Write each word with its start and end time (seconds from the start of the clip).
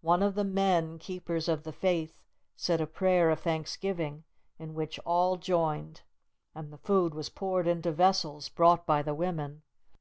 One 0.00 0.20
of 0.24 0.34
the 0.34 0.42
men 0.42 0.98
"Keepers 0.98 1.48
of 1.48 1.62
the 1.62 1.70
Faith," 1.72 2.24
said 2.56 2.80
a 2.80 2.88
prayer 2.88 3.30
of 3.30 3.38
thanksgiving, 3.38 4.24
in 4.58 4.74
which 4.74 4.98
all 5.06 5.36
joined, 5.36 6.00
and 6.56 6.72
the 6.72 6.78
food 6.78 7.14
was 7.14 7.28
poured 7.28 7.68
into 7.68 7.92
vessels 7.92 8.48
brought 8.48 8.84
by 8.84 9.02
the 9.02 9.14
women. 9.14 9.62